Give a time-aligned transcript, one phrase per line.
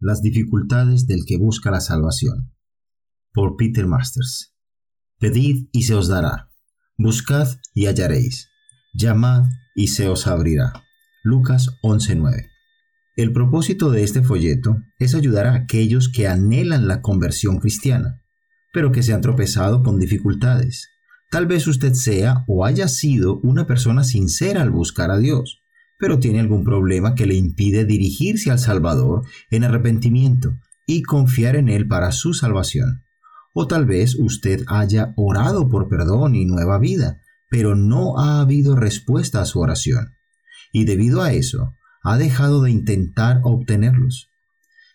[0.00, 2.54] Las dificultades del que busca la salvación.
[3.32, 4.54] Por Peter Masters.
[5.18, 6.50] Pedid y se os dará.
[6.96, 8.48] Buscad y hallaréis.
[8.94, 10.72] Llamad y se os abrirá.
[11.24, 12.46] Lucas 11:9.
[13.16, 18.22] El propósito de este folleto es ayudar a aquellos que anhelan la conversión cristiana,
[18.72, 20.88] pero que se han tropezado con dificultades.
[21.32, 25.58] Tal vez usted sea o haya sido una persona sincera al buscar a Dios,
[25.98, 30.54] pero tiene algún problema que le impide dirigirse al Salvador en arrepentimiento
[30.86, 33.02] y confiar en Él para su salvación.
[33.52, 38.76] O tal vez usted haya orado por perdón y nueva vida, pero no ha habido
[38.76, 40.14] respuesta a su oración.
[40.72, 44.30] Y debido a eso, ha dejado de intentar obtenerlos.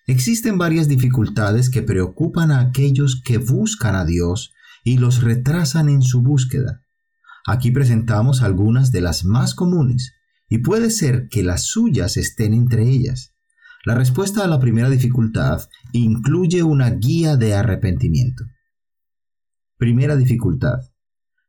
[0.06, 6.02] Existen varias dificultades que preocupan a aquellos que buscan a Dios y los retrasan en
[6.02, 6.82] su búsqueda.
[7.46, 10.14] Aquí presentamos algunas de las más comunes,
[10.50, 13.34] y puede ser que las suyas estén entre ellas.
[13.86, 15.62] La respuesta a la primera dificultad
[15.92, 18.46] incluye una guía de arrepentimiento.
[19.78, 20.80] Primera dificultad.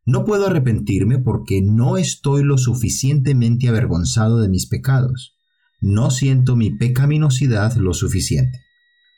[0.05, 5.37] No puedo arrepentirme porque no estoy lo suficientemente avergonzado de mis pecados.
[5.81, 8.64] No siento mi pecaminosidad lo suficiente.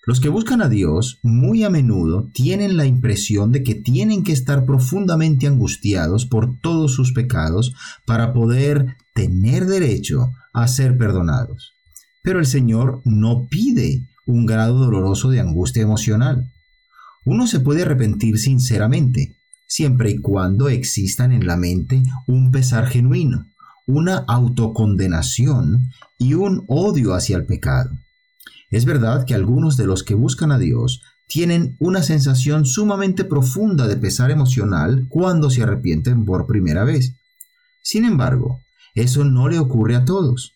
[0.07, 4.31] Los que buscan a Dios muy a menudo tienen la impresión de que tienen que
[4.31, 11.73] estar profundamente angustiados por todos sus pecados para poder tener derecho a ser perdonados.
[12.23, 16.53] Pero el Señor no pide un grado doloroso de angustia emocional.
[17.25, 19.35] Uno se puede arrepentir sinceramente,
[19.67, 23.47] siempre y cuando existan en la mente un pesar genuino,
[23.89, 27.91] una autocondenación y un odio hacia el pecado.
[28.71, 33.87] Es verdad que algunos de los que buscan a Dios tienen una sensación sumamente profunda
[33.87, 37.15] de pesar emocional cuando se arrepienten por primera vez.
[37.83, 38.61] Sin embargo,
[38.95, 40.53] eso no le ocurre a todos.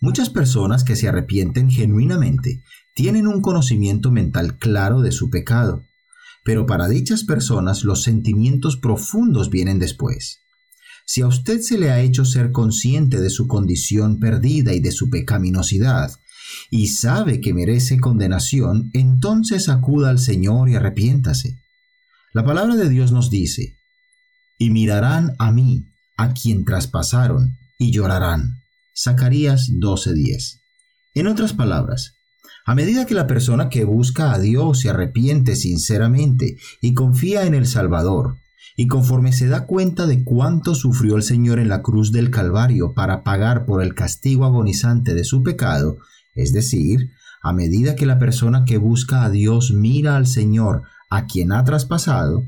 [0.00, 2.62] Muchas personas que se arrepienten genuinamente
[2.94, 5.82] tienen un conocimiento mental claro de su pecado,
[6.44, 10.40] pero para dichas personas los sentimientos profundos vienen después.
[11.06, 14.92] Si a usted se le ha hecho ser consciente de su condición perdida y de
[14.92, 16.12] su pecaminosidad,
[16.70, 21.58] y sabe que merece condenación, entonces acuda al Señor y arrepiéntase.
[22.32, 23.76] La palabra de Dios nos dice,
[24.58, 25.84] y mirarán a mí,
[26.16, 28.60] a quien traspasaron, y llorarán.
[28.96, 30.60] Zacarías 12:10.
[31.14, 32.14] En otras palabras,
[32.66, 37.54] a medida que la persona que busca a Dios se arrepiente sinceramente y confía en
[37.54, 38.38] el Salvador,
[38.76, 42.94] y conforme se da cuenta de cuánto sufrió el Señor en la cruz del Calvario
[42.94, 45.98] para pagar por el castigo agonizante de su pecado,
[46.34, 47.10] es decir,
[47.42, 51.62] a medida que la persona que busca a Dios mira al Señor a quien ha
[51.64, 52.44] traspasado,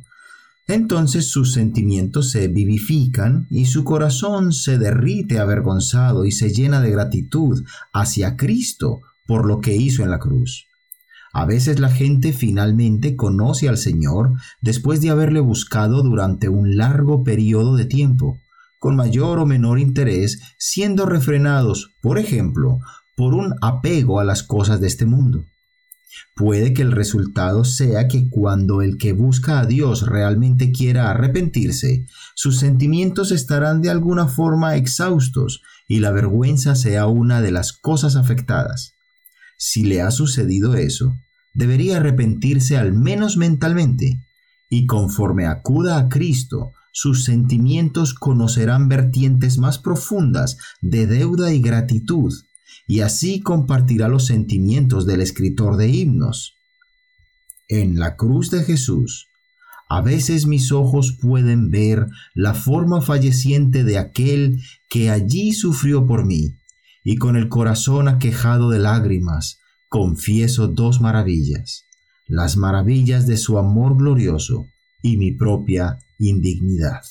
[0.68, 6.90] entonces sus sentimientos se vivifican y su corazón se derrite avergonzado y se llena de
[6.90, 10.66] gratitud hacia Cristo por lo que hizo en la cruz.
[11.32, 14.32] A veces la gente finalmente conoce al Señor
[14.62, 18.38] después de haberle buscado durante un largo periodo de tiempo,
[18.78, 22.80] con mayor o menor interés, siendo refrenados, por ejemplo,
[23.16, 25.44] por un apego a las cosas de este mundo.
[26.34, 32.06] Puede que el resultado sea que cuando el que busca a Dios realmente quiera arrepentirse,
[32.34, 38.16] sus sentimientos estarán de alguna forma exhaustos y la vergüenza sea una de las cosas
[38.16, 38.92] afectadas.
[39.56, 41.16] Si le ha sucedido eso,
[41.54, 44.20] debería arrepentirse al menos mentalmente,
[44.68, 52.32] y conforme acuda a Cristo, sus sentimientos conocerán vertientes más profundas de deuda y gratitud,
[52.86, 56.54] y así compartirá los sentimientos del escritor de himnos.
[57.68, 59.28] En la cruz de Jesús,
[59.88, 66.24] a veces mis ojos pueden ver la forma falleciente de aquel que allí sufrió por
[66.24, 66.54] mí,
[67.04, 71.84] y con el corazón aquejado de lágrimas, confieso dos maravillas,
[72.26, 74.66] las maravillas de su amor glorioso
[75.02, 77.02] y mi propia indignidad.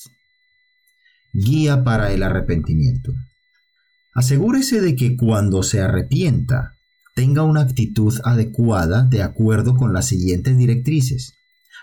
[1.32, 3.14] Guía para el arrepentimiento.
[4.16, 6.78] Asegúrese de que cuando se arrepienta,
[7.16, 11.34] tenga una actitud adecuada de acuerdo con las siguientes directrices,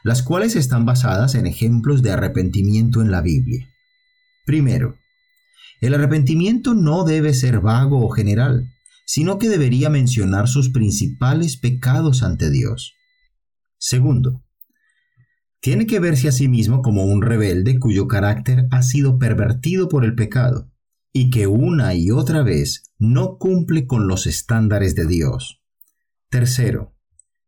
[0.03, 3.69] las cuales están basadas en ejemplos de arrepentimiento en la Biblia.
[4.47, 4.97] Primero,
[5.83, 8.67] el arrepentimiento no debe ser vago o general,
[9.05, 12.95] sino que debería mencionar sus principales pecados ante Dios.
[13.77, 14.43] Segundo,
[15.61, 20.07] tiene que verse a sí mismo como un rebelde cuyo carácter ha sido pervertido por
[20.07, 20.72] el pecado
[21.13, 25.61] y que una y otra vez no cumple con los estándares de Dios.
[26.31, 26.95] Tercero,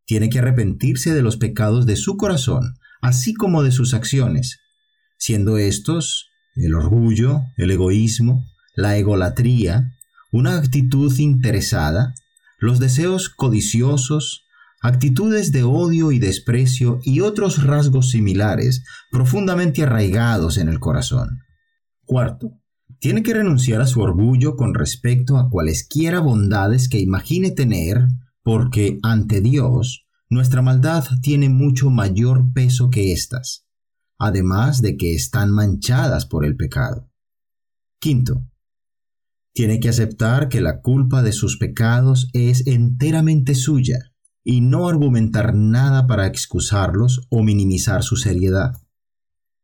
[0.04, 4.60] tiene que arrepentirse de los pecados de su corazón, así como de sus acciones,
[5.18, 8.44] siendo estos el orgullo, el egoísmo,
[8.76, 9.92] la egolatría,
[10.30, 12.14] una actitud interesada,
[12.58, 14.44] los deseos codiciosos,
[14.82, 21.40] actitudes de odio y desprecio y otros rasgos similares profundamente arraigados en el corazón.
[22.04, 22.60] Cuarto,
[23.04, 28.08] tiene que renunciar a su orgullo con respecto a cualesquiera bondades que imagine tener,
[28.42, 33.66] porque ante Dios nuestra maldad tiene mucho mayor peso que éstas,
[34.16, 37.10] además de que están manchadas por el pecado.
[37.98, 38.48] Quinto,
[39.52, 43.98] tiene que aceptar que la culpa de sus pecados es enteramente suya
[44.42, 48.72] y no argumentar nada para excusarlos o minimizar su seriedad.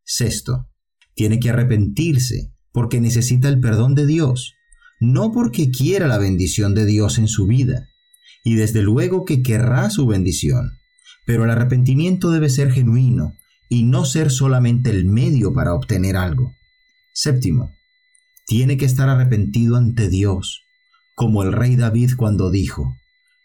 [0.05, 0.69] Sexto,
[1.15, 4.57] tiene que arrepentirse porque necesita el perdón de Dios,
[5.01, 7.89] no porque quiera la bendición de Dios en su vida,
[8.45, 10.79] y desde luego que querrá su bendición,
[11.27, 13.35] pero el arrepentimiento debe ser genuino
[13.69, 16.55] y no ser solamente el medio para obtener algo.
[17.13, 17.73] Séptimo,
[18.47, 20.65] tiene que estar arrepentido ante Dios,
[21.15, 22.97] como el rey David cuando dijo,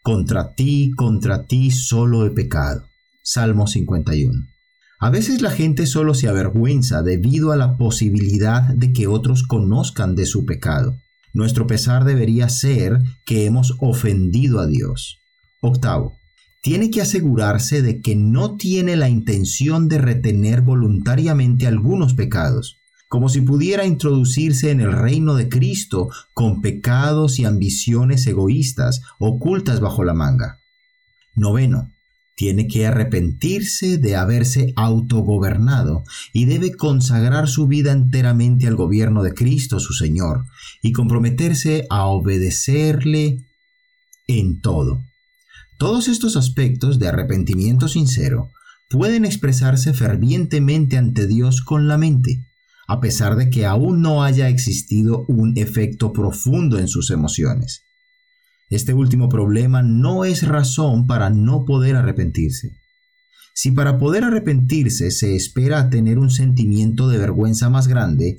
[0.01, 2.87] Contra ti, contra ti solo he pecado.
[3.23, 4.54] Salmo 51.
[4.99, 10.15] A veces la gente solo se avergüenza debido a la posibilidad de que otros conozcan
[10.15, 10.95] de su pecado.
[11.33, 15.19] Nuestro pesar debería ser que hemos ofendido a Dios.
[15.61, 16.13] Octavo,
[16.61, 22.77] tiene que asegurarse de que no tiene la intención de retener voluntariamente algunos pecados
[23.07, 29.79] como si pudiera introducirse en el reino de Cristo con pecados y ambiciones egoístas ocultas
[29.79, 30.59] bajo la manga.
[31.35, 31.91] Noveno,
[32.35, 36.03] tiene que arrepentirse de haberse autogobernado
[36.33, 40.45] y debe consagrar su vida enteramente al gobierno de Cristo su Señor
[40.81, 43.45] y comprometerse a obedecerle
[44.27, 45.01] en todo.
[45.77, 48.49] Todos estos aspectos de arrepentimiento sincero
[48.89, 52.45] pueden expresarse fervientemente ante Dios con la mente,
[52.87, 57.84] a pesar de que aún no haya existido un efecto profundo en sus emociones.
[58.69, 62.71] Este último problema no es razón para no poder arrepentirse.
[63.53, 68.37] Si para poder arrepentirse se espera tener un sentimiento de vergüenza más grande,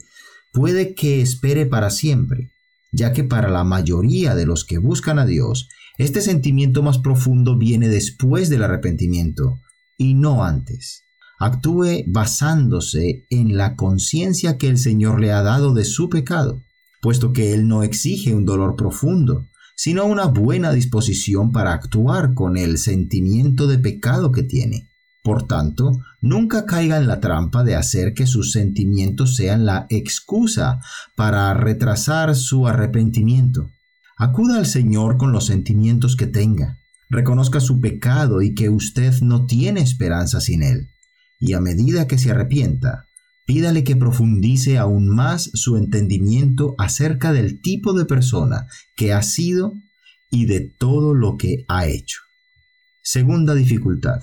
[0.52, 2.50] puede que espere para siempre,
[2.93, 7.56] ya que para la mayoría de los que buscan a Dios, este sentimiento más profundo
[7.56, 9.58] viene después del arrepentimiento
[9.96, 11.06] y no antes
[11.38, 16.62] actúe basándose en la conciencia que el Señor le ha dado de su pecado,
[17.00, 19.46] puesto que Él no exige un dolor profundo,
[19.76, 24.88] sino una buena disposición para actuar con el sentimiento de pecado que tiene.
[25.23, 30.81] Por tanto, nunca caiga en la trampa de hacer que sus sentimientos sean la excusa
[31.14, 33.70] para retrasar su arrepentimiento.
[34.17, 36.79] Acuda al Señor con los sentimientos que tenga.
[37.08, 40.88] Reconozca su pecado y que usted no tiene esperanza sin Él
[41.38, 43.06] y a medida que se arrepienta,
[43.46, 48.66] pídale que profundice aún más su entendimiento acerca del tipo de persona
[48.96, 49.72] que ha sido
[50.31, 52.19] y de todo lo que ha hecho.
[53.02, 54.22] Segunda dificultad.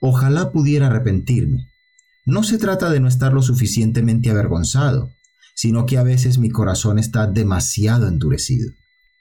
[0.00, 1.68] Ojalá pudiera arrepentirme.
[2.24, 5.12] No se trata de no estar lo suficientemente avergonzado,
[5.54, 8.72] sino que a veces mi corazón está demasiado endurecido.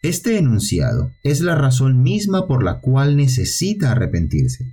[0.01, 4.65] Este enunciado es la razón misma por la cual necesita arrepentirse.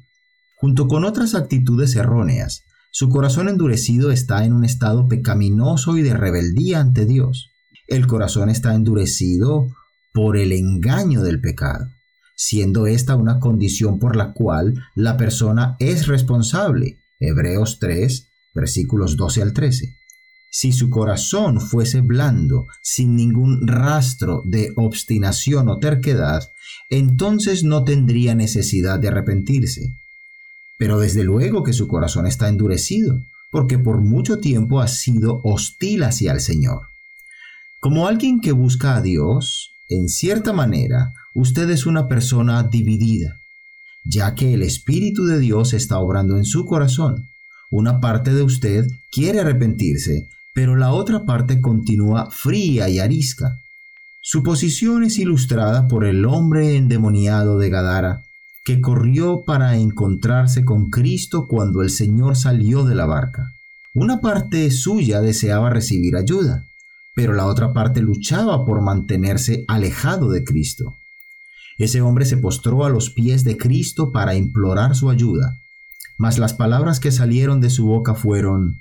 [0.55, 2.63] Junto con otras actitudes erróneas,
[2.95, 7.49] su corazón endurecido está en un estado pecaminoso y de rebeldía ante Dios.
[7.89, 9.67] El corazón está endurecido
[10.13, 11.89] por el engaño del pecado,
[12.37, 16.99] siendo esta una condición por la cual la persona es responsable.
[17.19, 19.97] Hebreos 3, versículos 12 al 13.
[20.51, 26.43] Si su corazón fuese blando, sin ningún rastro de obstinación o terquedad,
[26.91, 29.95] entonces no tendría necesidad de arrepentirse
[30.83, 33.23] pero desde luego que su corazón está endurecido,
[33.53, 36.89] porque por mucho tiempo ha sido hostil hacia el Señor.
[37.79, 43.39] Como alguien que busca a Dios, en cierta manera, usted es una persona dividida,
[44.03, 47.29] ya que el Espíritu de Dios está obrando en su corazón.
[47.71, 53.57] Una parte de usted quiere arrepentirse, pero la otra parte continúa fría y arisca.
[54.21, 58.25] Su posición es ilustrada por el hombre endemoniado de Gadara,
[58.65, 63.53] que corrió para encontrarse con Cristo cuando el Señor salió de la barca.
[63.95, 66.65] Una parte suya deseaba recibir ayuda,
[67.15, 70.95] pero la otra parte luchaba por mantenerse alejado de Cristo.
[71.77, 75.59] Ese hombre se postró a los pies de Cristo para implorar su ayuda,
[76.17, 78.81] mas las palabras que salieron de su boca fueron,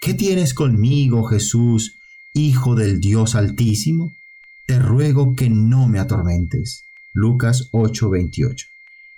[0.00, 1.96] ¿Qué tienes conmigo, Jesús,
[2.32, 4.14] Hijo del Dios Altísimo?
[4.66, 6.84] Te ruego que no me atormentes.
[7.12, 8.70] Lucas 8:28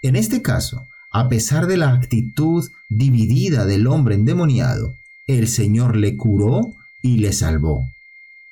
[0.02, 4.96] en este caso, a pesar de la actitud dividida del hombre endemoniado,
[5.28, 7.88] el Señor le curó y le salvó.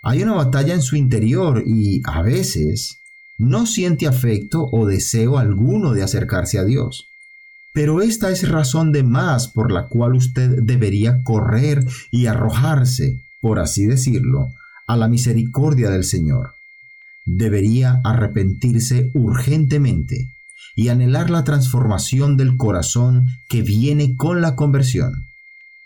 [0.02, 3.00] Hay una batalla en su interior y, a veces,
[3.36, 7.08] no siente afecto o deseo alguno de acercarse a Dios.
[7.72, 13.58] Pero esta es razón de más por la cual usted debería correr y arrojarse, por
[13.58, 14.52] así decirlo,
[14.86, 16.54] a la misericordia del Señor.
[17.24, 20.30] Debería arrepentirse urgentemente
[20.80, 25.26] y anhelar la transformación del corazón que viene con la conversión.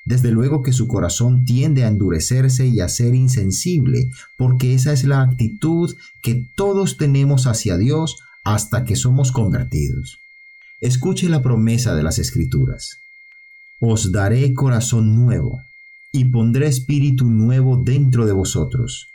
[0.04, 5.02] Desde luego que su corazón tiende a endurecerse y a ser insensible, porque esa es
[5.02, 10.20] la actitud que todos tenemos hacia Dios hasta que somos convertidos.
[10.80, 13.00] Escuche la promesa de las Escrituras.
[13.80, 15.60] Os daré corazón nuevo,
[16.12, 19.08] y pondré espíritu nuevo dentro de vosotros,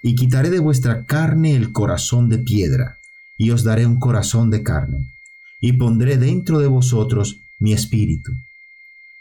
[0.00, 2.98] y quitaré de vuestra carne el corazón de piedra,
[3.36, 5.08] y os daré un corazón de carne,
[5.66, 8.32] y pondré dentro de vosotros mi espíritu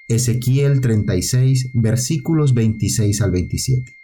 [0.09, 3.95] Ezequiel 36, versículos 26 al 27.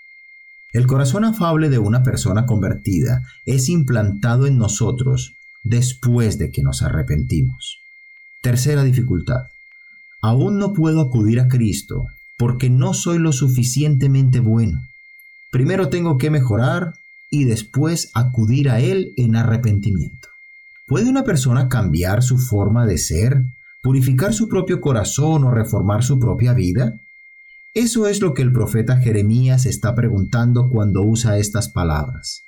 [0.72, 6.82] El corazón afable de una persona convertida es implantado en nosotros después de que nos
[6.82, 7.82] arrepentimos.
[8.42, 9.48] Tercera dificultad.
[10.22, 12.06] Aún no puedo acudir a Cristo
[12.38, 14.88] porque no soy lo suficientemente bueno.
[15.52, 16.94] Primero tengo que mejorar
[17.30, 20.29] y después acudir a Él en arrepentimiento.
[20.90, 23.46] ¿Puede una persona cambiar su forma de ser
[23.84, 27.00] purificar su propio corazón o reformar su propia vida?
[27.76, 32.42] Eso es lo que el profeta Jeremías está preguntando cuando usa estas palabras.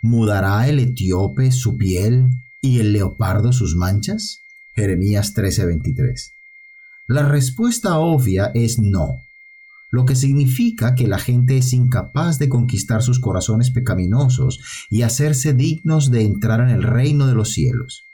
[0.00, 2.28] ¿Mudará el etíope su piel
[2.62, 4.40] y el leopardo sus manchas?
[4.74, 6.32] Jeremías 13:23.
[7.06, 9.20] La respuesta obvia es no,
[9.90, 15.54] lo que significa que la gente es incapaz de conquistar sus corazones pecaminosos y hacerse
[15.54, 18.04] dignos de entrar en el reino de los cielos.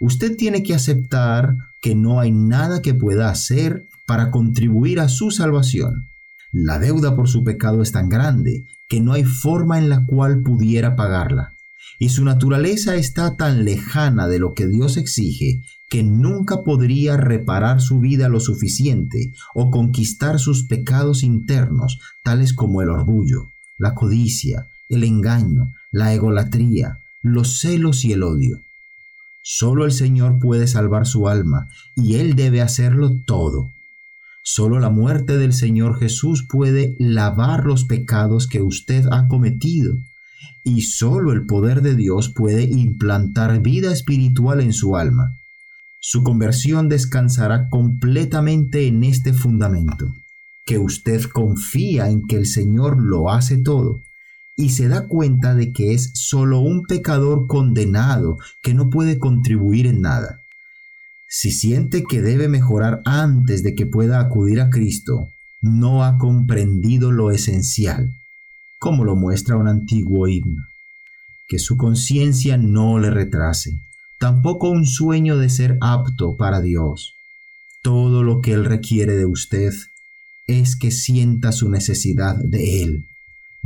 [0.00, 5.30] Usted tiene que aceptar que no hay nada que pueda hacer para contribuir a su
[5.30, 6.08] salvación.
[6.52, 10.42] La deuda por su pecado es tan grande que no hay forma en la cual
[10.42, 11.52] pudiera pagarla,
[11.98, 15.62] y su naturaleza está tan lejana de lo que Dios exige
[15.94, 22.82] que nunca podría reparar su vida lo suficiente o conquistar sus pecados internos, tales como
[22.82, 28.60] el orgullo, la codicia, el engaño, la egolatría, los celos y el odio.
[29.40, 33.70] Solo el Señor puede salvar su alma y Él debe hacerlo todo.
[34.42, 39.96] Solo la muerte del Señor Jesús puede lavar los pecados que usted ha cometido.
[40.64, 45.36] Y solo el poder de Dios puede implantar vida espiritual en su alma.
[46.06, 50.12] Su conversión descansará completamente en este fundamento,
[50.66, 54.02] que usted confía en que el Señor lo hace todo
[54.54, 59.86] y se da cuenta de que es solo un pecador condenado que no puede contribuir
[59.86, 60.42] en nada.
[61.26, 65.30] Si siente que debe mejorar antes de que pueda acudir a Cristo,
[65.62, 68.12] no ha comprendido lo esencial,
[68.78, 70.66] como lo muestra un antiguo himno.
[71.48, 73.80] Que su conciencia no le retrase,
[74.24, 77.14] tampoco un sueño de ser apto para Dios.
[77.82, 79.74] Todo lo que Él requiere de usted
[80.46, 83.06] es que sienta su necesidad de Él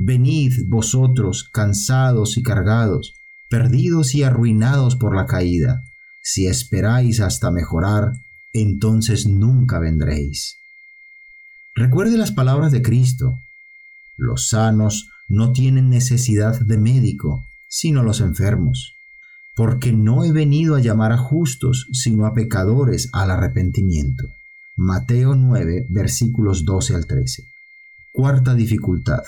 [0.00, 3.14] Venid vosotros cansados y cargados,
[3.48, 5.84] perdidos y arruinados por la caída.
[6.24, 8.14] Si esperáis hasta mejorar,
[8.52, 10.58] entonces nunca vendréis.
[11.76, 13.38] Recuerde las palabras de Cristo.
[14.16, 18.97] Los sanos no tienen necesidad de médico, sino los enfermos.
[19.58, 24.28] Porque no he venido a llamar a justos, sino a pecadores al arrepentimiento.
[24.76, 27.42] Mateo 9, versículos 12 al 13.
[28.12, 29.24] Cuarta dificultad.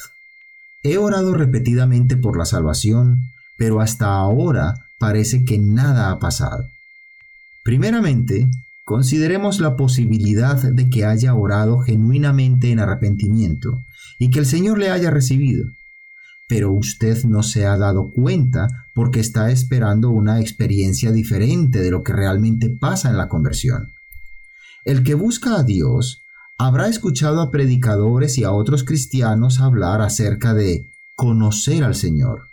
[0.85, 3.19] He orado repetidamente por la salvación,
[3.59, 6.65] pero hasta ahora parece que nada ha pasado.
[7.65, 8.49] Primeramente,
[8.85, 13.83] consideremos la posibilidad de que haya orado genuinamente en arrepentimiento
[14.21, 15.67] y que el Señor le haya recibido.
[16.50, 22.02] Pero usted no se ha dado cuenta porque está esperando una experiencia diferente de lo
[22.02, 23.92] que realmente pasa en la conversión.
[24.85, 26.25] El que busca a Dios
[26.59, 32.49] habrá escuchado a predicadores y a otros cristianos hablar acerca de conocer al Señor,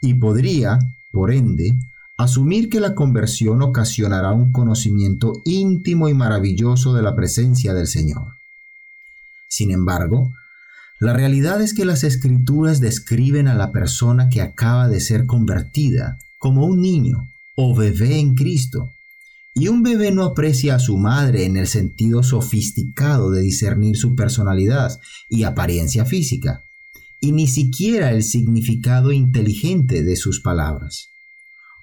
[0.00, 0.78] y podría,
[1.10, 1.74] por ende,
[2.16, 8.28] asumir que la conversión ocasionará un conocimiento íntimo y maravilloso de la presencia del Señor.
[9.46, 10.32] Sin embargo,
[11.02, 16.16] la realidad es que las escrituras describen a la persona que acaba de ser convertida
[16.38, 18.92] como un niño o bebé en Cristo,
[19.52, 24.14] y un bebé no aprecia a su madre en el sentido sofisticado de discernir su
[24.14, 24.96] personalidad
[25.28, 26.62] y apariencia física,
[27.18, 31.08] y ni siquiera el significado inteligente de sus palabras.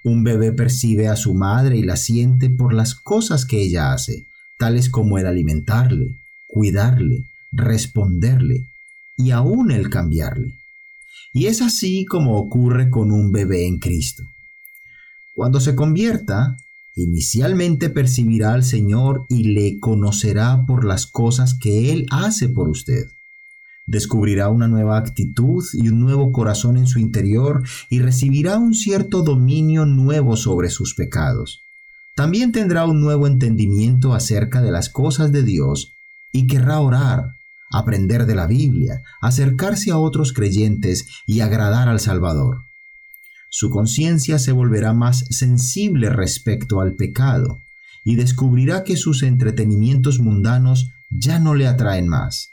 [0.02, 4.28] Un bebé percibe a su madre y la siente por las cosas que ella hace,
[4.58, 6.16] tales como el alimentarle,
[6.48, 8.70] cuidarle, responderle
[9.20, 10.58] y aún el cambiarle.
[11.34, 14.24] Y es así como ocurre con un bebé en Cristo.
[15.36, 16.56] Cuando se convierta,
[16.96, 23.08] inicialmente percibirá al Señor y le conocerá por las cosas que Él hace por usted.
[23.86, 29.22] Descubrirá una nueva actitud y un nuevo corazón en su interior y recibirá un cierto
[29.22, 31.64] dominio nuevo sobre sus pecados.
[32.16, 35.94] También tendrá un nuevo entendimiento acerca de las cosas de Dios
[36.32, 37.39] y querrá orar,
[37.70, 42.66] aprender de la Biblia, acercarse a otros creyentes y agradar al Salvador.
[43.50, 47.60] Su conciencia se volverá más sensible respecto al pecado
[48.04, 52.52] y descubrirá que sus entretenimientos mundanos ya no le atraen más.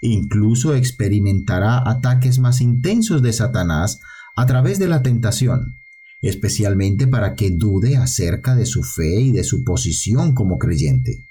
[0.00, 4.00] Incluso experimentará ataques más intensos de Satanás
[4.34, 5.76] a través de la tentación,
[6.20, 11.25] especialmente para que dude acerca de su fe y de su posición como creyente.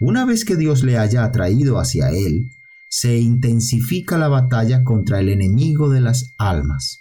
[0.00, 2.50] Una vez que Dios le haya atraído hacia él,
[2.88, 7.00] se intensifica la batalla contra el enemigo de las almas.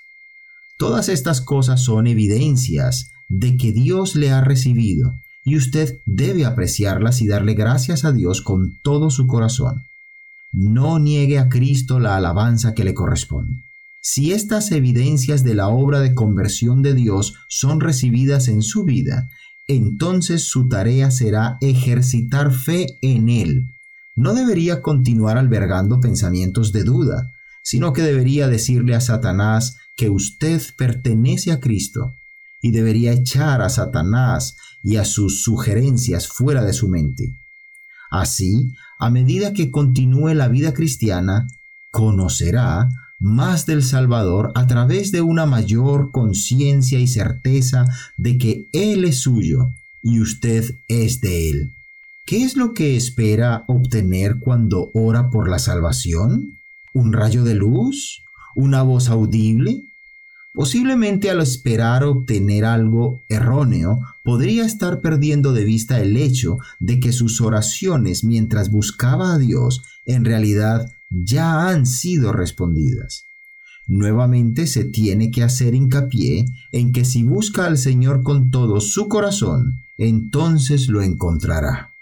[0.78, 7.22] Todas estas cosas son evidencias de que Dios le ha recibido y usted debe apreciarlas
[7.22, 9.86] y darle gracias a Dios con todo su corazón.
[10.52, 13.64] No niegue a Cristo la alabanza que le corresponde.
[14.02, 19.30] Si estas evidencias de la obra de conversión de Dios son recibidas en su vida,
[19.68, 23.74] entonces su tarea será ejercitar fe en Él.
[24.16, 30.62] No debería continuar albergando pensamientos de duda, sino que debería decirle a Satanás que usted
[30.78, 32.16] pertenece a Cristo
[32.62, 37.36] y debería echar a Satanás y a sus sugerencias fuera de su mente.
[38.10, 41.46] Así, a medida que continúe la vida cristiana,
[41.92, 47.86] conocerá más del Salvador a través de una mayor conciencia y certeza
[48.18, 49.72] de que Él es suyo
[50.02, 51.74] y usted es de Él.
[52.26, 56.60] ¿Qué es lo que espera obtener cuando ora por la salvación?
[56.94, 58.24] ¿Un rayo de luz?
[58.56, 59.84] ¿Una voz audible?
[60.54, 67.14] Posiblemente al esperar obtener algo erróneo, podría estar perdiendo de vista el hecho de que
[67.14, 73.26] sus oraciones mientras buscaba a Dios en realidad ya han sido respondidas.
[73.88, 79.08] Nuevamente se tiene que hacer hincapié en que si busca al Señor con todo su
[79.08, 81.94] corazón, entonces lo encontrará.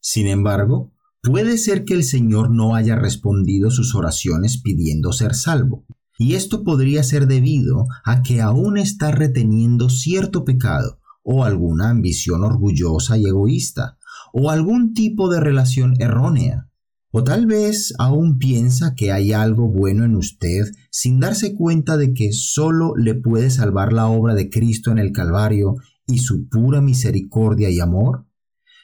[0.00, 5.84] Sin embargo, puede ser que el Señor no haya respondido sus oraciones pidiendo ser salvo,
[6.18, 12.42] y esto podría ser debido a que aún está reteniendo cierto pecado, o alguna ambición
[12.44, 13.98] orgullosa y egoísta,
[14.32, 16.70] o algún tipo de relación errónea,
[17.16, 22.12] o tal vez aún piensa que hay algo bueno en usted sin darse cuenta de
[22.12, 25.76] que solo le puede salvar la obra de Cristo en el Calvario
[26.08, 28.26] y su pura misericordia y amor.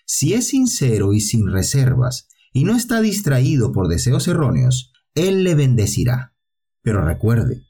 [0.07, 5.57] Si es sincero y sin reservas, y no está distraído por deseos erróneos, Él le
[5.57, 6.37] bendecirá.
[6.83, 7.65] Pero recuerde,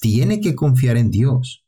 [0.00, 1.59] tiene que confiar en Dios.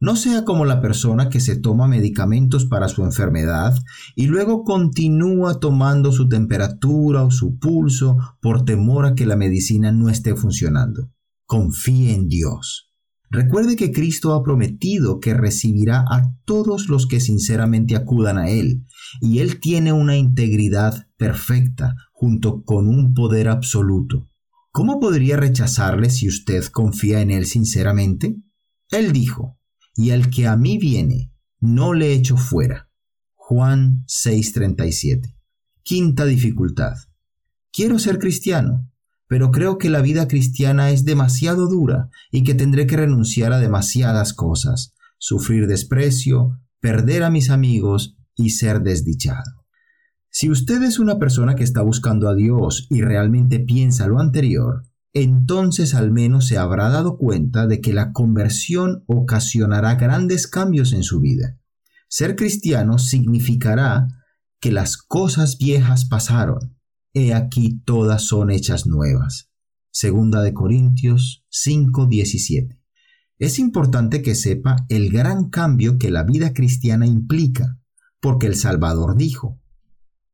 [0.00, 3.74] No sea como la persona que se toma medicamentos para su enfermedad
[4.14, 9.90] y luego continúa tomando su temperatura o su pulso por temor a que la medicina
[9.90, 11.10] no esté funcionando.
[11.46, 12.92] Confíe en Dios.
[13.30, 18.86] Recuerde que Cristo ha prometido que recibirá a todos los que sinceramente acudan a Él,
[19.20, 24.30] y Él tiene una integridad perfecta junto con un poder absoluto.
[24.70, 28.36] ¿Cómo podría rechazarle si usted confía en Él sinceramente?
[28.90, 29.57] Él dijo,
[29.98, 32.88] y al que a mí viene, no le echo fuera.
[33.34, 35.34] Juan 6:37.
[35.82, 36.94] Quinta dificultad.
[37.72, 38.88] Quiero ser cristiano,
[39.26, 43.58] pero creo que la vida cristiana es demasiado dura y que tendré que renunciar a
[43.58, 49.66] demasiadas cosas, sufrir desprecio, perder a mis amigos y ser desdichado.
[50.30, 54.84] Si usted es una persona que está buscando a Dios y realmente piensa lo anterior,
[55.12, 61.02] entonces al menos se habrá dado cuenta de que la conversión ocasionará grandes cambios en
[61.02, 61.58] su vida.
[62.08, 64.08] Ser cristiano significará
[64.60, 66.76] que las cosas viejas pasaron,
[67.14, 69.50] he aquí todas son hechas nuevas.
[69.90, 72.78] Segunda de Corintios 5:17.
[73.38, 77.78] Es importante que sepa el gran cambio que la vida cristiana implica,
[78.20, 79.60] porque el Salvador dijo,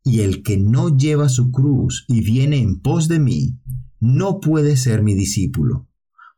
[0.03, 3.59] y el que no lleva su cruz y viene en pos de mí,
[4.05, 5.89] no puede ser mi discípulo.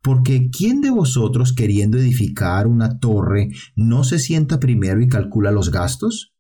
[0.01, 5.73] Porque ¿quién de vosotros queriendo edificar una torre no se sienta primero y calcula los
[5.73, 6.33] gastos?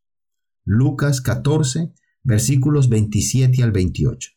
[0.64, 4.30] Lucas 14, versículos 27 al 28.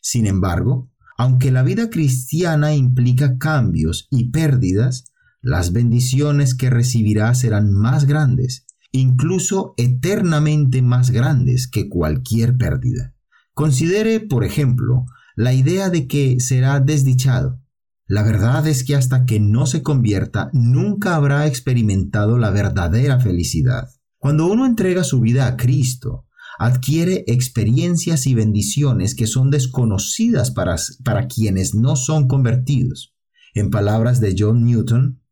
[0.00, 5.06] Sin embargo, aunque la vida cristiana implica cambios y pérdidas,
[5.42, 13.16] las bendiciones que recibirá serán más grandes, incluso eternamente más grandes que cualquier pérdida.
[13.52, 17.60] Considere, por ejemplo, la idea de que será desdichado.
[18.06, 23.88] La verdad es que hasta que no se convierta, nunca habrá experimentado la verdadera felicidad.
[24.18, 26.26] Cuando uno entrega su vida a Cristo,
[26.58, 33.14] adquiere experiencias y bendiciones que son desconocidas para, para quienes no son convertidos.
[33.54, 35.22] En palabras de John Newton,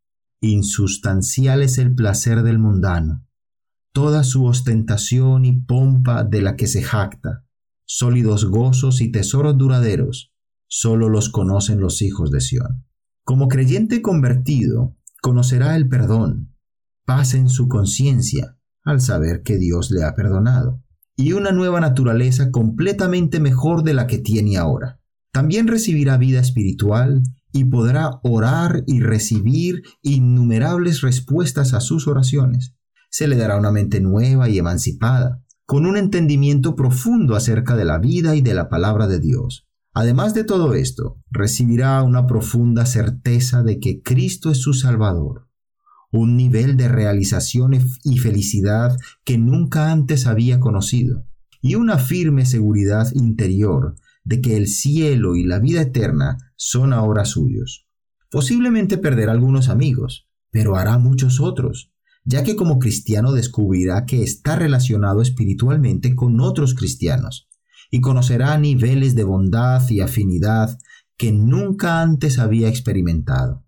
[0.40, 3.26] insustancial es el placer del mundano,
[3.92, 7.44] toda su ostentación y pompa de la que se jacta,
[7.88, 10.30] sólidos gozos y tesoros duraderos,
[10.68, 12.84] solo los conocen los hijos de Sión.
[13.24, 16.54] Como creyente convertido, conocerá el perdón,
[17.06, 20.82] paz en su conciencia al saber que Dios le ha perdonado
[21.16, 25.00] y una nueva naturaleza completamente mejor de la que tiene ahora.
[25.32, 27.22] También recibirá vida espiritual
[27.52, 32.74] y podrá orar y recibir innumerables respuestas a sus oraciones.
[33.10, 37.98] Se le dará una mente nueva y emancipada, con un entendimiento profundo acerca de la
[37.98, 39.68] vida y de la palabra de Dios.
[39.92, 45.48] Además de todo esto, recibirá una profunda certeza de que Cristo es su Salvador
[46.10, 51.26] un nivel de realización y felicidad que nunca antes había conocido,
[51.60, 57.24] y una firme seguridad interior de que el cielo y la vida eterna son ahora
[57.24, 57.86] suyos.
[58.30, 61.92] Posiblemente perderá algunos amigos, pero hará muchos otros,
[62.28, 67.48] ya que como cristiano descubrirá que está relacionado espiritualmente con otros cristianos,
[67.90, 70.78] y conocerá niveles de bondad y afinidad
[71.16, 73.64] que nunca antes había experimentado.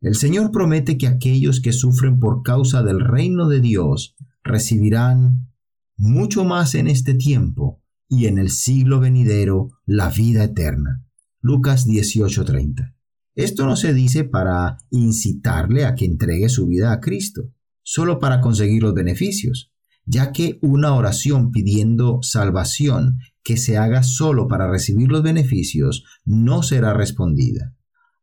[0.00, 5.50] El Señor promete que aquellos que sufren por causa del reino de Dios recibirán
[5.98, 11.04] mucho más en este tiempo y en el siglo venidero la vida eterna.
[11.42, 12.94] Lucas 18:30.
[13.34, 18.40] Esto no se dice para incitarle a que entregue su vida a Cristo, solo para
[18.40, 19.72] conseguir los beneficios,
[20.04, 26.62] ya que una oración pidiendo salvación que se haga solo para recibir los beneficios no
[26.62, 27.74] será respondida.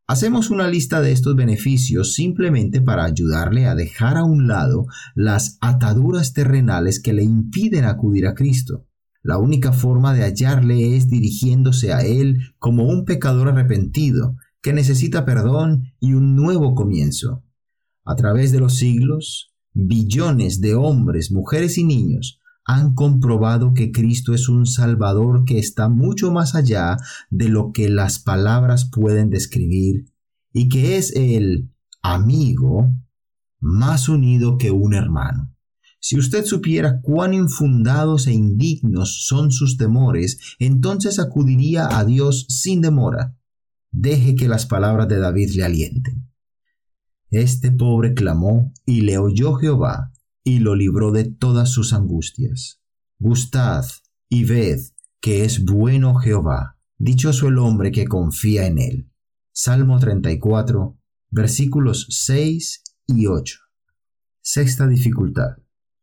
[0.09, 5.57] Hacemos una lista de estos beneficios simplemente para ayudarle a dejar a un lado las
[5.59, 8.85] ataduras terrenales que le impiden acudir a Cristo.
[9.21, 15.25] La única forma de hallarle es dirigiéndose a Él como un pecador arrepentido que necesita
[15.25, 17.43] perdón y un nuevo comienzo.
[18.07, 24.33] A través de los siglos, billones de hombres, mujeres y niños han comprobado que Cristo
[24.33, 26.95] es un Salvador que está mucho más allá
[27.29, 30.05] de lo que las palabras pueden describir
[30.53, 31.69] y que es el
[32.01, 32.95] amigo
[33.59, 35.53] más unido que un hermano.
[35.99, 42.79] Si usted supiera cuán infundados e indignos son sus temores, entonces acudiría a Dios sin
[42.79, 43.35] demora.
[43.91, 46.26] Deje que las palabras de David le alienten.
[47.29, 50.13] Este pobre clamó y le oyó Jehová
[50.43, 52.81] y lo libró de todas sus angustias.
[53.19, 53.85] Gustad
[54.29, 54.79] y ved
[55.19, 59.11] que es bueno Jehová, dichoso el hombre que confía en él.
[59.51, 60.97] Salmo 34,
[61.31, 63.59] versículos 6 y 8.
[64.41, 65.57] Sexta dificultad.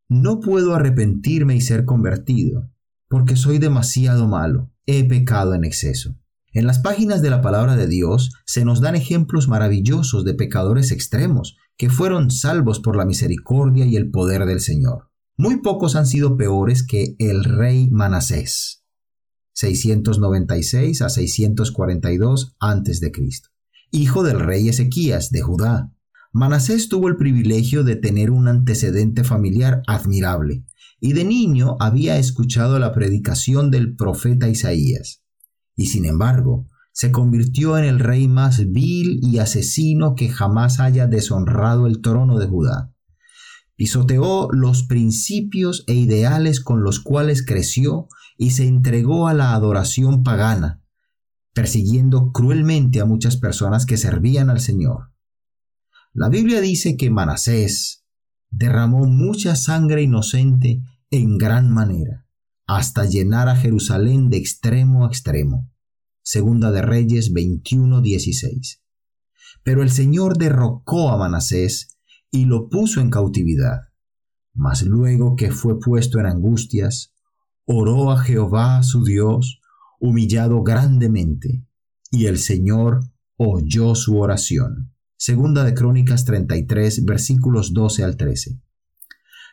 [0.09, 2.71] No puedo arrepentirme y ser convertido,
[3.09, 6.19] porque soy demasiado malo, he pecado en exceso.
[6.55, 10.93] En las páginas de la palabra de Dios se nos dan ejemplos maravillosos de pecadores
[10.93, 15.11] extremos que fueron salvos por la misericordia y el poder del Señor.
[15.37, 18.85] Muy pocos han sido peores que el rey Manasés,
[19.55, 23.13] 696 a 642 a.C.,
[23.91, 25.93] hijo del rey Ezequías de Judá.
[26.31, 30.65] Manasés tuvo el privilegio de tener un antecedente familiar admirable,
[31.01, 35.24] y de niño había escuchado la predicación del profeta Isaías
[35.77, 41.09] y sin embargo se convirtió en el rey más vil y asesino que jamás haya
[41.09, 42.93] deshonrado el trono de Judá.
[43.75, 48.07] Pisoteó los principios e ideales con los cuales creció
[48.39, 50.85] y se entregó a la adoración pagana,
[51.53, 55.11] persiguiendo cruelmente a muchas personas que servían al Señor.
[56.13, 58.05] La Biblia dice que Manasés
[58.51, 62.24] derramó mucha sangre inocente en gran manera
[62.67, 65.71] hasta llenar a Jerusalén de extremo a extremo.
[66.23, 68.81] Segunda de Reyes 21:16.
[69.63, 71.99] Pero el Señor derrocó a Manasés
[72.31, 73.89] y lo puso en cautividad.
[74.55, 77.13] Mas luego que fue puesto en angustias,
[77.67, 79.61] oró a Jehová su Dios,
[79.99, 81.67] humillado grandemente,
[82.11, 83.01] y el Señor
[83.37, 84.95] oyó su oración.
[85.17, 88.61] Segunda de Crónicas 33, versículos 12 al 13.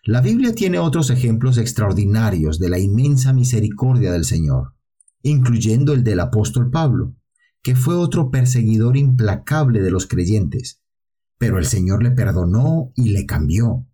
[0.04, 4.74] La Biblia tiene otros ejemplos extraordinarios de la inmensa misericordia del Señor,
[5.22, 7.16] incluyendo el del apóstol Pablo,
[7.62, 10.82] que fue otro perseguidor implacable de los creyentes,
[11.38, 13.86] pero el Señor le perdonó y le cambió.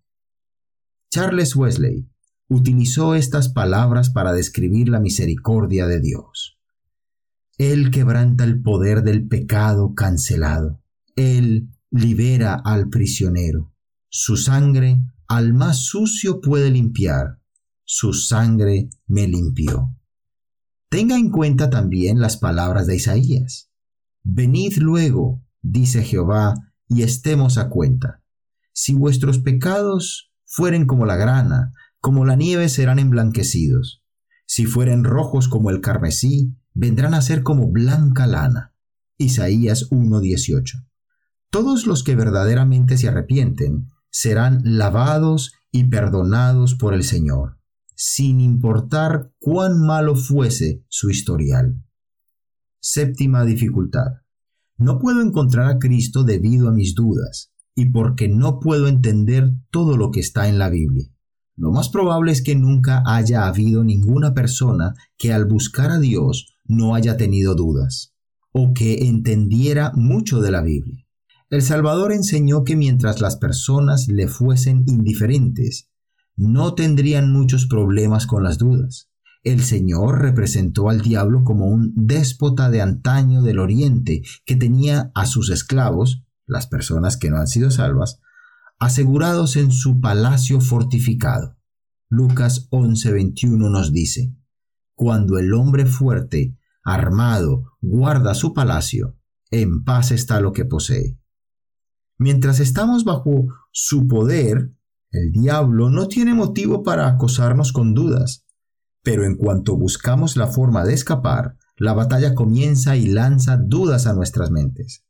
[1.12, 2.10] Charles Wesley
[2.48, 6.58] utilizó estas palabras para describir la misericordia de Dios.
[7.58, 10.82] Él quebranta el poder del pecado cancelado.
[11.18, 13.74] Él libera al prisionero.
[14.08, 17.40] Su sangre al más sucio puede limpiar.
[17.84, 19.94] Su sangre me limpió.
[20.90, 23.70] Tenga en cuenta también las palabras de Isaías.
[24.24, 26.54] Venid luego, dice Jehová,
[26.88, 28.24] y estemos a cuenta.
[28.72, 34.04] Si vuestros pecados fueren como la grana, como la nieve serán emblanquecidos.
[34.46, 38.74] Si fueren rojos como el carmesí, vendrán a ser como blanca lana.
[39.18, 40.86] Isaías 1:18.
[41.50, 47.58] Todos los que verdaderamente se arrepienten serán lavados y perdonados por el Señor,
[47.96, 51.84] sin importar cuán malo fuese su historial.
[52.80, 54.22] Séptima dificultad.
[54.78, 59.98] No puedo encontrar a Cristo debido a mis dudas y porque no puedo entender todo
[59.98, 61.08] lo que está en la Biblia.
[61.56, 66.56] Lo más probable es que nunca haya habido ninguna persona que al buscar a Dios
[66.66, 68.14] no haya tenido dudas,
[68.52, 71.07] o que entendiera mucho de la Biblia.
[71.50, 75.90] El Salvador enseñó que mientras las personas le fuesen indiferentes,
[76.36, 79.10] no tendrían muchos problemas con las dudas.
[79.44, 85.26] El Señor representó al diablo como un déspota de antaño del oriente que tenía a
[85.26, 88.20] sus esclavos, las personas que no han sido salvas,
[88.78, 91.58] asegurados en su palacio fortificado.
[92.10, 94.36] Lucas 11:21 nos dice,
[94.96, 99.18] Cuando el hombre fuerte, armado, guarda su palacio,
[99.50, 101.18] en paz está lo que posee.
[102.18, 104.72] Mientras estamos bajo su poder,
[105.12, 108.46] el diablo no tiene motivo para acosarnos con dudas,
[109.04, 114.14] pero en cuanto buscamos la forma de escapar, la batalla comienza y lanza dudas a
[114.14, 115.04] nuestras mentes.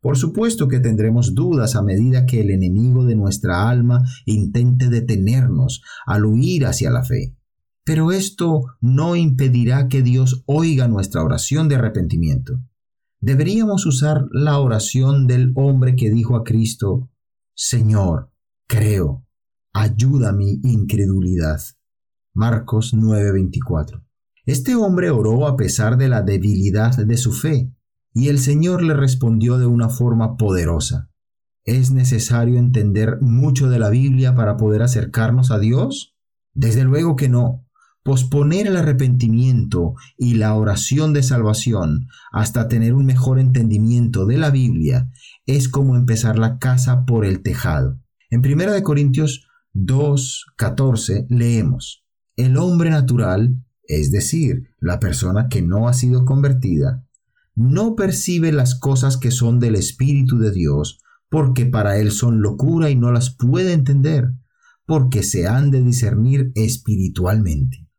[0.00, 5.82] Por supuesto que tendremos dudas a medida que el enemigo de nuestra alma intente detenernos
[6.06, 7.36] al huir hacia la fe.
[7.84, 12.60] Pero esto no impedirá que Dios oiga nuestra oración de arrepentimiento.
[13.20, 17.10] Deberíamos usar la oración del hombre que dijo a Cristo,
[17.54, 18.32] Señor,
[18.66, 19.26] creo,
[19.74, 21.60] ayuda mi incredulidad.
[22.32, 24.02] Marcos 9:24.
[24.46, 27.70] Este hombre oró a pesar de la debilidad de su fe,
[28.14, 31.10] y el Señor le respondió de una forma poderosa.
[31.64, 36.16] ¿Es necesario entender mucho de la Biblia para poder acercarnos a Dios?
[36.54, 37.66] Desde luego que no.
[38.02, 44.50] Posponer el arrepentimiento y la oración de salvación hasta tener un mejor entendimiento de la
[44.50, 45.10] Biblia
[45.44, 48.00] es como empezar la casa por el tejado.
[48.30, 52.04] En 1 Corintios 2.14 leemos,
[52.36, 57.04] El hombre natural, es decir, la persona que no ha sido convertida,
[57.54, 62.88] no percibe las cosas que son del Espíritu de Dios, porque para él son locura
[62.88, 64.32] y no las puede entender,
[64.86, 67.89] porque se han de discernir espiritualmente.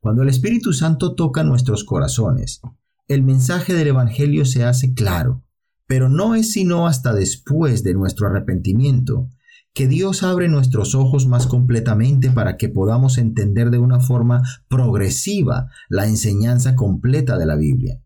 [0.00, 2.62] Cuando el Espíritu Santo toca nuestros corazones,
[3.06, 5.44] el mensaje del Evangelio se hace claro,
[5.86, 9.28] pero no es sino hasta después de nuestro arrepentimiento
[9.74, 15.68] que Dios abre nuestros ojos más completamente para que podamos entender de una forma progresiva
[15.90, 18.00] la enseñanza completa de la Biblia.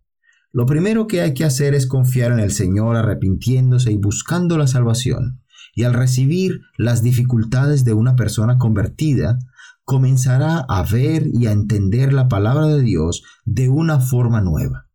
[0.53, 4.67] Lo primero que hay que hacer es confiar en el Señor arrepintiéndose y buscando la
[4.67, 5.43] salvación.
[5.77, 9.39] Y al recibir las dificultades de una persona convertida,
[9.85, 14.89] comenzará a ver y a entender la palabra de Dios de una forma nueva.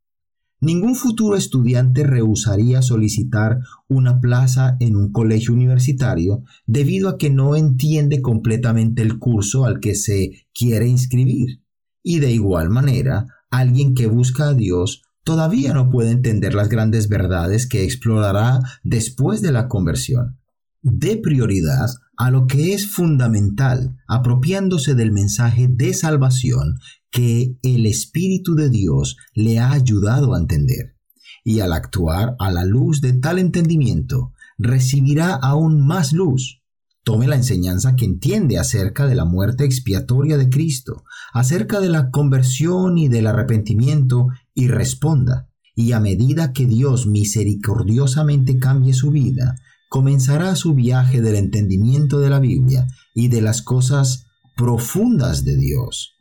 [0.61, 7.55] Ningún futuro estudiante rehusaría solicitar una plaza en un colegio universitario debido a que no
[7.55, 11.61] entiende completamente el curso al que se quiere inscribir.
[12.03, 17.07] Y de igual manera, alguien que busca a Dios todavía no puede entender las grandes
[17.07, 20.39] verdades que explorará después de la conversión.
[20.81, 21.87] De prioridad
[22.19, 26.77] a lo que es fundamental, apropiándose del mensaje de salvación
[27.09, 30.97] que el Espíritu de Dios le ha ayudado a entender.
[31.45, 36.61] Y al actuar a la luz de tal entendimiento, recibirá aún más luz.
[37.05, 42.11] Tome la enseñanza que entiende acerca de la muerte expiatoria de Cristo, acerca de la
[42.11, 45.47] conversión y del arrepentimiento, y responda.
[45.73, 49.55] Y a medida que Dios misericordiosamente cambie su vida,
[49.89, 56.15] comenzará su viaje del entendimiento de la Biblia y de las cosas profundas de Dios.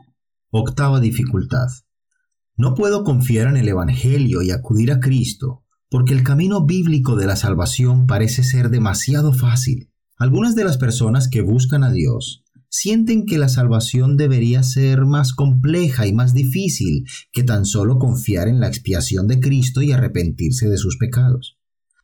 [0.50, 1.68] Octava dificultad.
[2.56, 7.26] No puedo confiar en el Evangelio y acudir a Cristo, porque el camino bíblico de
[7.26, 9.92] la salvación parece ser demasiado fácil.
[10.16, 15.32] Algunas de las personas que buscan a Dios sienten que la salvación debería ser más
[15.34, 20.68] compleja y más difícil que tan solo confiar en la expiación de Cristo y arrepentirse
[20.68, 21.57] de sus pecados.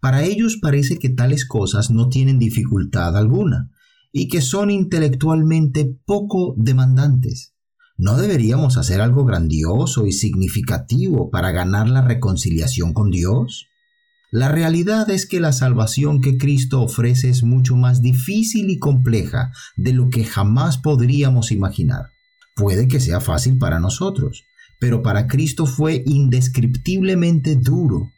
[0.05, 3.71] Para ellos parece que tales cosas no tienen dificultad alguna
[4.13, 7.55] y que son intelectualmente poco demandantes.
[7.97, 13.69] ¿No deberíamos hacer algo grandioso y significativo para ganar la reconciliación con Dios?
[14.31, 19.53] La realidad es que la salvación que Cristo ofrece es mucho más difícil y compleja
[19.75, 22.11] de lo que jamás podríamos imaginar.
[22.57, 24.45] Puede que sea fácil para nosotros,
[24.79, 28.11] pero para Cristo fue indescriptiblemente duro.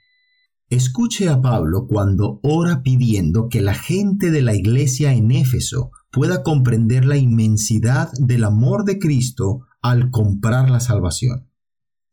[0.69, 6.43] Escuche a Pablo cuando ora pidiendo que la gente de la iglesia en Éfeso pueda
[6.43, 11.49] comprender la inmensidad del amor de Cristo al comprar la salvación.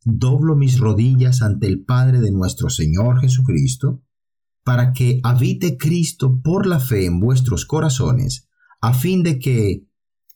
[0.06, 4.04] Doblo mis rodillas ante el Padre de nuestro Señor Jesucristo,
[4.64, 8.48] para que habite Cristo por la fe en vuestros corazones,
[8.82, 9.88] a fin de que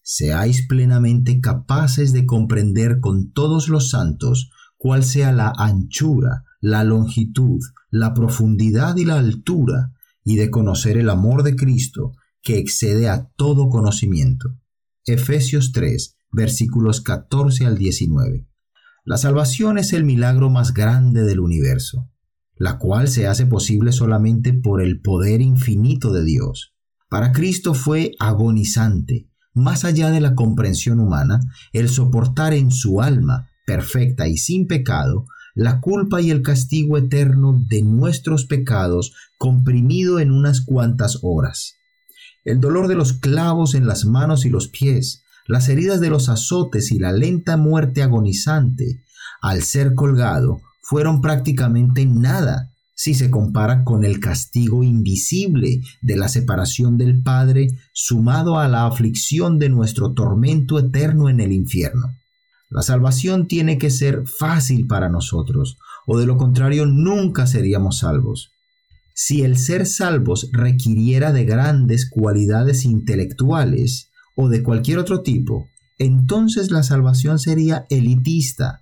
[0.01, 7.59] seáis plenamente capaces de comprender con todos los santos cuál sea la anchura, la longitud,
[7.89, 9.93] la profundidad y la altura,
[10.23, 14.57] y de conocer el amor de Cristo, que excede a todo conocimiento.
[15.05, 18.47] Efesios 3, versículos 14 al 19.
[19.05, 22.09] La salvación es el milagro más grande del universo,
[22.55, 26.73] la cual se hace posible solamente por el poder infinito de Dios.
[27.09, 31.39] Para Cristo fue agonizante, más allá de la comprensión humana,
[31.71, 35.25] el soportar en su alma, perfecta y sin pecado,
[35.57, 41.77] la culpa y el castigo eterno de nuestros pecados comprimido en unas cuantas horas
[42.47, 46.29] el dolor de los clavos en las manos y los pies, las heridas de los
[46.29, 49.01] azotes y la lenta muerte agonizante,
[49.41, 56.29] al ser colgado, fueron prácticamente nada si se compara con el castigo invisible de la
[56.29, 62.15] separación del Padre sumado a la aflicción de nuestro tormento eterno en el infierno.
[62.69, 68.51] La salvación tiene que ser fácil para nosotros, o de lo contrario nunca seríamos salvos.
[69.13, 76.69] Si el ser salvos requiriera de grandes cualidades intelectuales o de cualquier otro tipo, entonces
[76.69, 78.81] la salvación sería elitista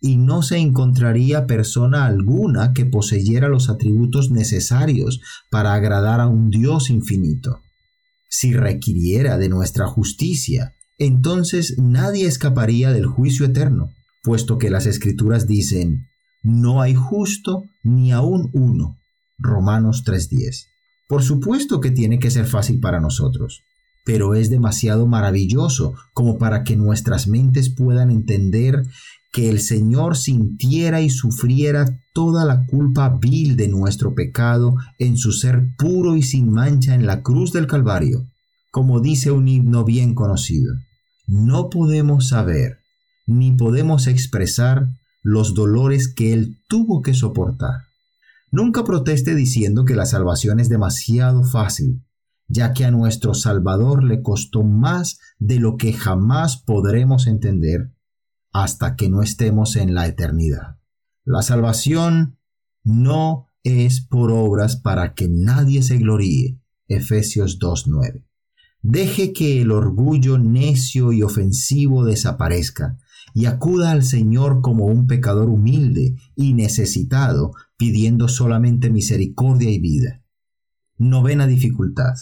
[0.00, 5.20] y no se encontraría persona alguna que poseyera los atributos necesarios
[5.50, 7.60] para agradar a un Dios infinito.
[8.28, 13.90] Si requiriera de nuestra justicia, entonces nadie escaparía del juicio eterno,
[14.22, 16.06] puesto que las escrituras dicen,
[16.42, 18.98] no hay justo ni aun uno
[19.38, 20.66] Romanos 3:10.
[21.08, 23.62] Por supuesto que tiene que ser fácil para nosotros,
[24.04, 28.82] pero es demasiado maravilloso como para que nuestras mentes puedan entender
[29.32, 35.32] que el Señor sintiera y sufriera toda la culpa vil de nuestro pecado en su
[35.32, 38.28] ser puro y sin mancha en la cruz del Calvario,
[38.74, 40.74] como dice un himno bien conocido.
[41.28, 42.80] No podemos saber
[43.24, 44.88] ni podemos expresar
[45.22, 47.82] los dolores que Él tuvo que soportar
[48.54, 52.04] Nunca proteste diciendo que la salvación es demasiado fácil,
[52.46, 57.92] ya que a nuestro Salvador le costó más de lo que jamás podremos entender
[58.52, 60.78] hasta que no estemos en la eternidad.
[61.24, 62.38] La salvación
[62.84, 66.60] no es por obras para que nadie se gloríe.
[66.86, 68.24] Efesios 2.9.
[68.86, 72.98] Deje que el orgullo necio y ofensivo desaparezca
[73.32, 80.22] y acuda al Señor como un pecador humilde y necesitado, pidiendo solamente misericordia y vida.
[80.98, 82.12] Novena dificultad.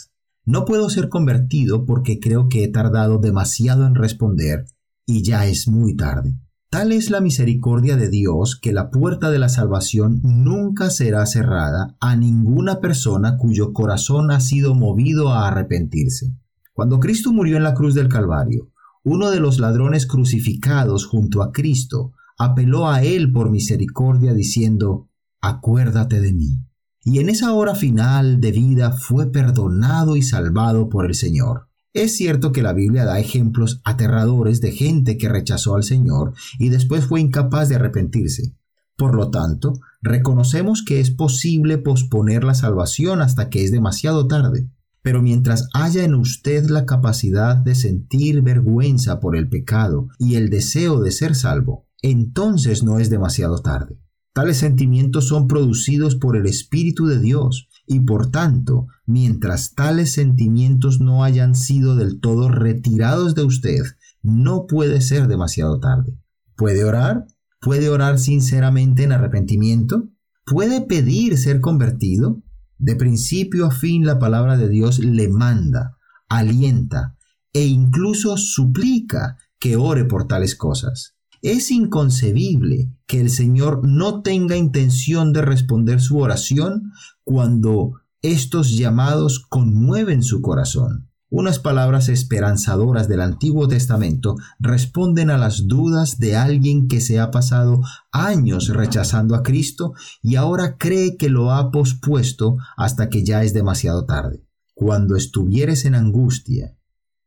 [0.45, 4.67] No puedo ser convertido porque creo que he tardado demasiado en responder
[5.05, 6.39] y ya es muy tarde.
[6.71, 11.97] Tal es la misericordia de Dios que la puerta de la salvación nunca será cerrada
[11.99, 16.37] a ninguna persona cuyo corazón ha sido movido a arrepentirse.
[16.73, 18.71] Cuando Cristo murió en la cruz del Calvario,
[19.05, 25.09] uno de los ladrones crucificados junto a Cristo apeló a él por misericordia diciendo,
[25.41, 26.59] acuérdate de mí.
[27.05, 31.69] Y en esa hora final de vida fue perdonado y salvado por el Señor.
[31.93, 36.71] Es cierto que la Biblia da ejemplos aterradores de gente que rechazó al Señor y
[36.71, 38.55] después fue incapaz de arrepentirse.
[38.97, 44.69] Por lo tanto, reconocemos que es posible posponer la salvación hasta que es demasiado tarde.
[45.03, 50.49] Pero mientras haya en usted la capacidad de sentir vergüenza por el pecado y el
[50.49, 53.99] deseo de ser salvo, entonces no es demasiado tarde.
[54.33, 61.01] Tales sentimientos son producidos por el Espíritu de Dios y por tanto, mientras tales sentimientos
[61.01, 63.83] no hayan sido del todo retirados de usted,
[64.23, 66.17] no puede ser demasiado tarde.
[66.57, 67.27] ¿Puede orar?
[67.61, 70.09] ¿Puede orar sinceramente en arrepentimiento?
[70.47, 72.43] ¿Puede pedir ser convertido?
[72.83, 77.17] De principio a fin la palabra de Dios le manda, alienta
[77.53, 81.15] e incluso suplica que ore por tales cosas.
[81.43, 86.91] Es inconcebible que el Señor no tenga intención de responder su oración
[87.23, 91.12] cuando estos llamados conmueven su corazón.
[91.33, 97.31] Unas palabras esperanzadoras del Antiguo Testamento responden a las dudas de alguien que se ha
[97.31, 97.81] pasado
[98.11, 103.55] años rechazando a Cristo y ahora cree que lo ha pospuesto hasta que ya es
[103.55, 104.45] demasiado tarde.
[104.75, 106.77] Cuando estuvieres en angustia,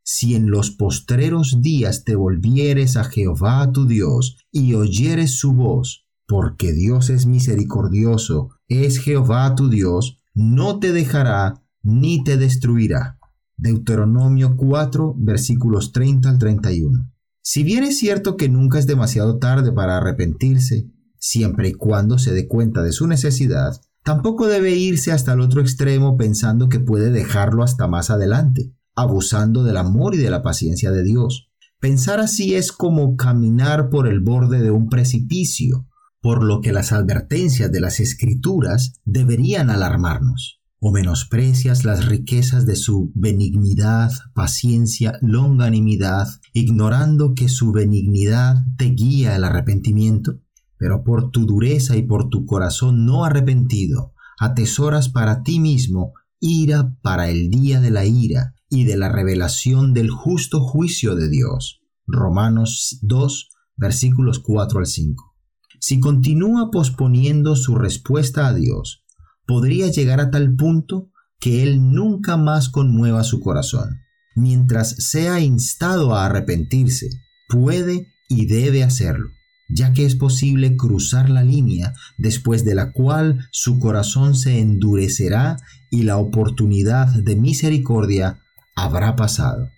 [0.04, 6.06] si en los postreros días te volvieres a Jehová tu Dios y oyeres su voz,
[6.28, 13.18] porque Dios es misericordioso, es Jehová tu Dios, no te dejará ni te destruirá.
[13.58, 17.10] Deuteronomio 4, versículos 30 al 31.
[17.42, 20.90] Si bien es cierto que nunca es demasiado tarde para arrepentirse,
[21.20, 25.62] siempre y cuando se dé cuenta de su necesidad, tampoco debe irse hasta el otro
[25.62, 30.92] extremo pensando que puede dejarlo hasta más adelante, abusando del amor y de la paciencia
[30.92, 31.50] de Dios.
[31.80, 35.88] Pensar así es como caminar por el borde de un precipicio,
[36.20, 42.76] por lo que las advertencias de las escrituras deberían alarmarnos o menosprecias las riquezas de
[42.76, 50.42] su benignidad, paciencia, longanimidad, ignorando que su benignidad te guía al arrepentimiento?
[50.78, 56.96] Pero por tu dureza y por tu corazón no arrepentido, atesoras para ti mismo ira
[57.02, 61.82] para el día de la ira y de la revelación del justo juicio de Dios.
[62.06, 65.36] Romanos 2, versículos 4 al 5.
[65.80, 69.05] Si continúa posponiendo su respuesta a Dios,
[69.46, 74.02] podría llegar a tal punto que Él nunca más conmueva su corazón.
[74.36, 77.10] Mientras sea instado a arrepentirse,
[77.48, 79.30] puede y debe hacerlo,
[79.70, 85.58] ya que es posible cruzar la línea después de la cual su corazón se endurecerá
[85.90, 88.42] y la oportunidad de misericordia
[88.76, 89.70] habrá pasado.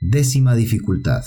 [0.00, 1.24] Décima dificultad.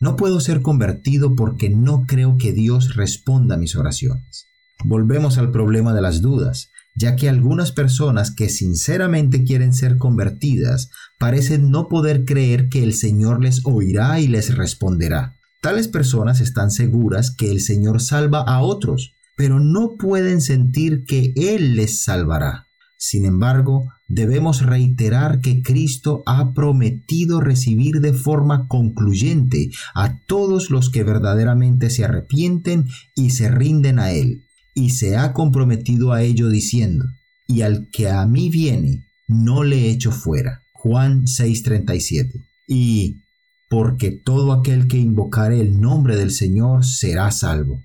[0.00, 4.46] No puedo ser convertido porque no creo que Dios responda a mis oraciones.
[4.84, 10.90] Volvemos al problema de las dudas ya que algunas personas que sinceramente quieren ser convertidas
[11.18, 15.36] parecen no poder creer que el Señor les oirá y les responderá.
[15.60, 21.32] Tales personas están seguras que el Señor salva a otros, pero no pueden sentir que
[21.36, 22.66] Él les salvará.
[22.98, 30.90] Sin embargo, debemos reiterar que Cristo ha prometido recibir de forma concluyente a todos los
[30.90, 34.41] que verdaderamente se arrepienten y se rinden a Él
[34.74, 37.04] y se ha comprometido a ello diciendo,
[37.46, 40.62] y al que a mí viene, no le echo fuera.
[40.72, 42.44] Juan 6:37.
[42.66, 43.22] Y
[43.68, 47.82] porque todo aquel que invocare el nombre del Señor será salvo.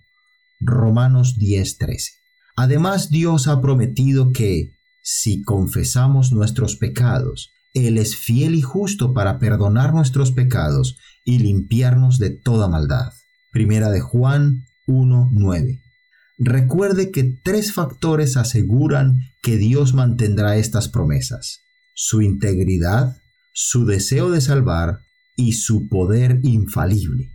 [0.60, 2.14] Romanos 10:13.
[2.56, 4.72] Además Dios ha prometido que,
[5.04, 12.18] si confesamos nuestros pecados, Él es fiel y justo para perdonar nuestros pecados y limpiarnos
[12.18, 13.14] de toda maldad.
[13.52, 15.82] Primera de Juan 1:9.
[16.38, 21.62] Recuerde que tres factores aseguran que Dios mantendrá estas promesas.
[21.96, 23.18] Su integridad,
[23.54, 25.00] su deseo de salvar
[25.36, 27.30] y su poder infalible.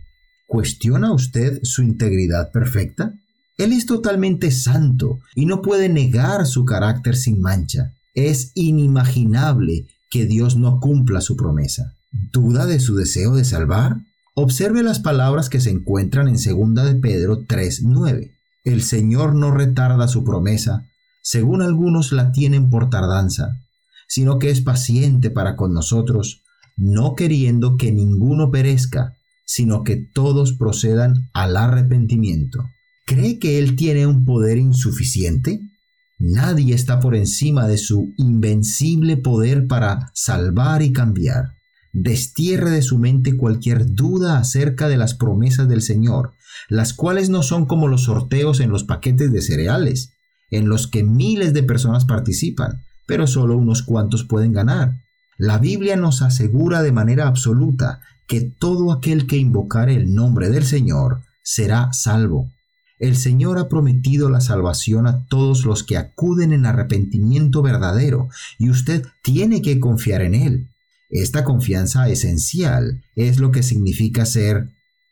[0.47, 3.13] ¿Cuestiona usted su integridad perfecta?
[3.57, 7.93] Él es totalmente santo y no puede negar su carácter sin mancha.
[8.13, 11.95] Es inimaginable que Dios no cumpla su promesa.
[12.11, 13.97] ¿Duda de su deseo de salvar?
[14.35, 18.32] Observe las palabras que se encuentran en 2 de Pedro 3:9.
[18.63, 20.87] El Señor no retarda su promesa,
[21.21, 23.59] según algunos la tienen por tardanza,
[24.07, 26.41] sino que es paciente para con nosotros,
[26.77, 32.63] no queriendo que ninguno perezca, sino que todos procedan al arrepentimiento.
[33.05, 35.59] ¿Cree que Él tiene un poder insuficiente?
[36.19, 41.55] Nadie está por encima de su invencible poder para salvar y cambiar.
[41.93, 46.33] Destierre de su mente cualquier duda acerca de las promesas del Señor
[46.69, 50.13] las cuales no son como los sorteos en los paquetes de cereales,
[50.51, 55.01] en los que miles de personas participan, pero solo unos cuantos pueden ganar.
[55.37, 60.63] La Biblia nos asegura de manera absoluta que todo aquel que invocare el nombre del
[60.63, 62.49] Señor será salvo.
[62.99, 68.69] El Señor ha prometido la salvación a todos los que acuden en arrepentimiento verdadero, y
[68.69, 70.69] usted tiene que confiar en Él.
[71.13, 74.69] Esta confianza esencial es lo que significa ser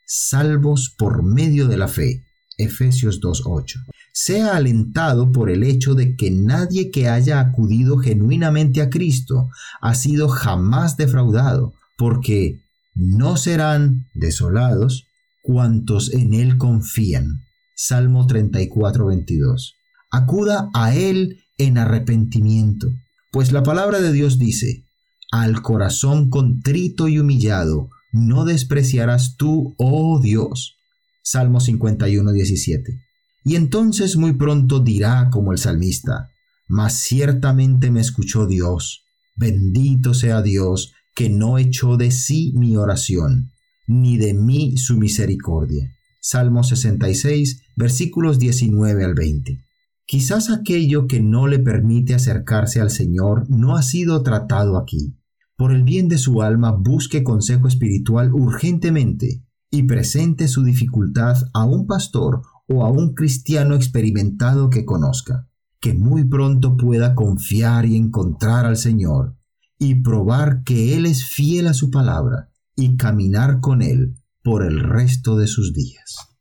[0.08, 2.24] salvos por medio de la fe.
[2.58, 3.86] Efesios 2.8.
[4.12, 9.50] Sea alentado por el hecho de que nadie que haya acudido genuinamente a Cristo
[9.80, 12.60] ha sido jamás defraudado, porque
[12.96, 15.06] no serán desolados
[15.44, 17.44] cuantos en Él confían.
[17.76, 19.76] Salmo 34.22.
[20.10, 22.88] Acuda a Él en arrepentimiento,
[23.32, 24.84] pues la palabra de Dios dice,
[25.32, 30.76] al corazón contrito y humillado, no despreciarás tú, oh Dios.
[31.24, 33.00] Salmo 51, 17.
[33.46, 36.30] Y entonces muy pronto dirá como el salmista,
[36.68, 39.04] mas ciertamente me escuchó Dios.
[39.36, 43.52] Bendito sea Dios que no echó de sí mi oración,
[43.88, 45.90] ni de mí su misericordia.
[46.20, 49.64] Salmo 66, versículos 19 al 20.
[50.06, 55.16] Quizás aquello que no le permite acercarse al Señor no ha sido tratado aquí.
[55.62, 61.66] Por el bien de su alma busque consejo espiritual urgentemente y presente su dificultad a
[61.66, 65.48] un pastor o a un cristiano experimentado que conozca,
[65.80, 69.38] que muy pronto pueda confiar y encontrar al Señor
[69.78, 74.80] y probar que Él es fiel a su palabra y caminar con Él por el
[74.80, 76.31] resto de sus días.